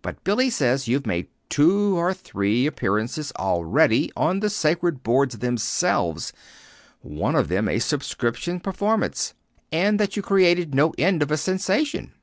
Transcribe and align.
But 0.00 0.24
Billy 0.24 0.48
says 0.48 0.88
you've 0.88 1.06
made 1.06 1.28
two 1.50 1.94
or 1.98 2.14
three 2.14 2.64
appearances 2.66 3.34
already 3.38 4.10
on 4.16 4.40
the 4.40 4.48
sacred 4.48 5.02
boards 5.02 5.36
themselves 5.40 6.32
one 7.02 7.34
of 7.36 7.48
them 7.48 7.68
a 7.68 7.78
subscription 7.78 8.60
performance 8.60 9.34
and 9.70 10.00
that 10.00 10.16
you 10.16 10.22
created 10.22 10.74
no 10.74 10.94
end 10.96 11.22
of 11.22 11.30
a 11.30 11.36
sensation." 11.36 12.14